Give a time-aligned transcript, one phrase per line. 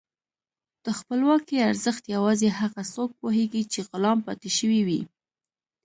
[0.85, 5.01] د خپلواکۍ ارزښت یوازې هغه څوک پوهېږي چې غلام پاتې شوي وي.